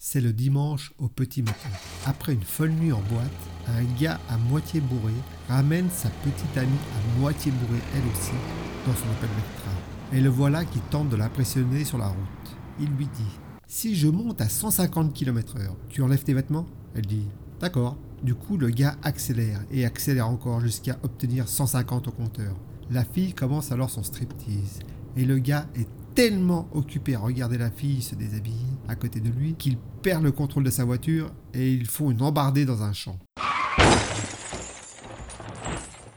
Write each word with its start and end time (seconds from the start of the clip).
C'est 0.00 0.20
le 0.20 0.32
dimanche 0.32 0.92
au 0.98 1.08
petit 1.08 1.42
matin. 1.42 1.70
Après 2.06 2.32
une 2.32 2.44
folle 2.44 2.70
nuit 2.70 2.92
en 2.92 3.00
boîte, 3.00 3.32
un 3.66 3.82
gars 4.00 4.20
à 4.28 4.36
moitié 4.36 4.80
bourré 4.80 5.12
ramène 5.48 5.90
sa 5.90 6.08
petite 6.08 6.56
amie 6.56 6.70
à 6.70 7.18
moitié 7.18 7.50
bourrée 7.50 7.82
elle 7.96 8.12
aussi 8.12 8.30
dans 8.86 8.94
son 8.94 9.10
Opel 9.10 9.28
Vectra. 9.28 9.72
Et 10.12 10.20
le 10.20 10.28
voilà 10.28 10.64
qui 10.64 10.78
tente 10.90 11.08
de 11.08 11.16
l'impressionner 11.16 11.84
sur 11.84 11.98
la 11.98 12.06
route. 12.06 12.56
Il 12.78 12.90
lui 12.90 13.06
dit 13.06 13.38
Si 13.66 13.96
je 13.96 14.06
monte 14.06 14.40
à 14.40 14.48
150 14.48 15.12
km/h, 15.12 15.68
tu 15.88 16.00
enlèves 16.02 16.22
tes 16.22 16.32
vêtements? 16.32 16.66
Elle 16.94 17.06
dit 17.06 17.26
D'accord. 17.60 17.96
Du 18.22 18.36
coup, 18.36 18.56
le 18.56 18.70
gars 18.70 18.96
accélère 19.02 19.64
et 19.72 19.84
accélère 19.84 20.28
encore 20.28 20.60
jusqu'à 20.60 20.96
obtenir 21.02 21.48
150 21.48 22.06
au 22.06 22.12
compteur. 22.12 22.54
La 22.88 23.04
fille 23.04 23.34
commence 23.34 23.72
alors 23.72 23.90
son 23.90 24.04
striptease. 24.04 24.78
Et 25.16 25.24
le 25.24 25.38
gars 25.38 25.66
est 25.74 25.88
tellement 26.18 26.68
occupé 26.72 27.14
à 27.14 27.20
regarder 27.20 27.58
la 27.58 27.70
fille 27.70 28.02
se 28.02 28.16
déshabiller 28.16 28.66
à 28.88 28.96
côté 28.96 29.20
de 29.20 29.30
lui 29.30 29.54
qu'il 29.54 29.78
perd 30.02 30.24
le 30.24 30.32
contrôle 30.32 30.64
de 30.64 30.70
sa 30.70 30.84
voiture 30.84 31.32
et 31.54 31.72
ils 31.72 31.86
font 31.86 32.10
une 32.10 32.22
embardée 32.22 32.64
dans 32.64 32.82
un 32.82 32.92
champ. 32.92 33.20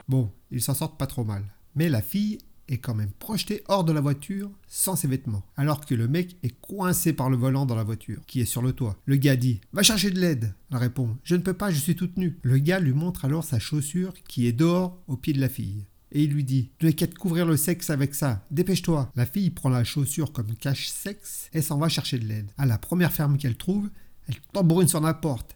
Bon, 0.08 0.32
ils 0.50 0.64
s'en 0.64 0.74
sortent 0.74 0.98
pas 0.98 1.05
trop 1.05 1.24
mal. 1.24 1.44
Mais 1.76 1.88
la 1.88 2.02
fille 2.02 2.40
est 2.68 2.80
quand 2.80 2.96
même 2.96 3.12
projetée 3.12 3.64
hors 3.68 3.84
de 3.84 3.91
la 3.91 4.02
voiture 4.02 4.50
sans 4.66 4.96
ses 4.96 5.08
vêtements, 5.08 5.46
alors 5.55 5.86
que 5.86 5.94
le 5.94 6.08
mec 6.08 6.36
est 6.41 6.60
coincé 6.62 7.13
par 7.13 7.30
le 7.30 7.38
volant 7.38 7.68
dans 7.68 7.76
la 7.76 7.84
voiture, 7.84 8.22
qui 8.26 8.41
est 8.41 8.46
sur 8.46 8.63
le 8.63 8.74
toit. 8.74 8.98
Le 9.05 9.18
gars 9.18 9.36
dit 9.36 9.62
Va 9.72 9.84
chercher 9.84 10.10
de 10.10 10.20
l'aide. 10.20 10.55
Elle 10.72 10.77
répond 10.77 11.16
Je 11.24 11.36
ne 11.36 11.41
peux 11.41 11.54
pas, 11.54 11.70
je 11.70 11.80
suis 11.80 11.96
toute 11.96 12.18
nue. 12.18 12.40
Le 12.41 12.58
gars 12.58 12.80
lui 12.80 12.94
montre 12.94 13.26
alors 13.26 13.44
sa 13.44 13.60
chaussure 13.60 14.16
qui 14.27 14.48
est 14.48 14.52
dehors 14.52 14.98
au 15.05 15.16
pied 15.16 15.34
de 15.34 15.41
la 15.41 15.49
fille 15.49 15.86
et 16.12 16.24
il 16.24 16.32
lui 16.32 16.44
dit 16.44 16.72
Tu 16.78 16.86
n'as 16.86 16.92
qu'à 16.92 17.08
te 17.08 17.16
couvrir 17.16 17.46
le 17.46 17.58
sexe 17.58 17.90
avec 17.90 18.16
ça, 18.16 18.46
dépêche-toi. 18.52 19.12
La 19.16 19.26
fille 19.26 19.50
prend 19.50 19.70
la 19.70 19.84
chaussure 19.84 20.32
comme 20.32 20.56
cache-sexe 20.56 21.50
et 21.54 21.62
s'en 21.62 21.78
va 21.78 21.90
chercher 21.90 22.20
de 22.20 22.26
l'aide. 22.26 22.52
À 22.58 22.66
la 22.66 22.78
première 22.78 23.12
ferme 23.12 23.38
qu'elle 23.38 23.56
trouve, 23.56 23.90
elle 24.28 24.40
tambourine 24.54 24.88
sur 24.88 25.02
la 25.02 25.14
porte. 25.14 25.55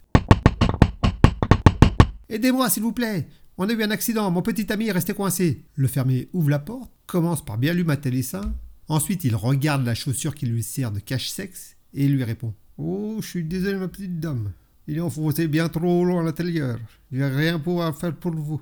Aidez-moi, 2.29 2.69
s'il 2.69 2.83
vous 2.83 2.93
plaît 2.93 3.27
On 3.57 3.69
a 3.69 3.73
eu 3.73 3.83
un 3.83 3.91
accident, 3.91 4.31
mon 4.31 4.41
petit 4.41 4.71
ami 4.71 4.87
est 4.87 4.91
resté 4.91 5.13
coincé. 5.13 5.63
Le 5.75 5.87
fermier 5.87 6.29
ouvre 6.33 6.49
la 6.49 6.59
porte, 6.59 6.91
commence 7.05 7.43
par 7.43 7.57
bien 7.57 7.73
lui 7.73 7.83
mater 7.83 8.11
les 8.11 8.23
seins. 8.23 8.53
Ensuite, 8.87 9.23
il 9.23 9.35
regarde 9.35 9.85
la 9.85 9.95
chaussure 9.95 10.35
qui 10.35 10.45
lui 10.45 10.63
sert 10.63 10.91
de 10.91 10.99
cache-sexe 10.99 11.75
et 11.93 12.07
lui 12.07 12.23
répond 12.23 12.53
Oh, 12.77 13.17
je 13.21 13.27
suis 13.27 13.43
désolé, 13.43 13.77
ma 13.77 13.87
petite 13.87 14.19
dame. 14.19 14.51
Il 14.87 14.97
est 14.97 15.01
enfoncé 15.01 15.47
bien 15.47 15.69
trop 15.69 16.05
loin 16.05 16.21
à 16.21 16.23
l'intérieur. 16.23 16.79
Je 17.11 17.17
vais 17.17 17.27
rien 17.29 17.57
pouvoir 17.57 17.97
faire 17.97 18.15
pour 18.15 18.35
vous. 18.35 18.61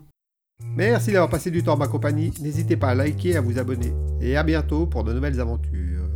Merci 0.76 1.12
d'avoir 1.12 1.30
passé 1.30 1.52
du 1.52 1.64
temps 1.64 1.74
en 1.74 1.78
ma 1.78 1.88
compagnie. 1.88 2.32
N'hésitez 2.42 2.78
pas 2.78 2.90
à 2.90 2.96
liker 2.96 3.30
et 3.30 3.38
à 3.38 3.42
vous 3.42 3.60
abonner. 3.60 3.94
Et 4.22 4.36
à 4.38 4.44
bientôt 4.44 4.88
pour 4.88 5.04
de 5.04 5.14
nouvelles 5.14 5.40
aventures. 5.40 6.10